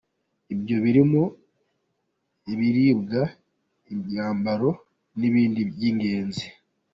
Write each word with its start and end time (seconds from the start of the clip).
Ibyo 0.53 0.75
birimo 0.85 1.21
ibiribwa, 2.53 3.21
imyambaro 3.93 4.69
n’ibindi 5.19 5.59
by’ingenzi. 5.71 6.45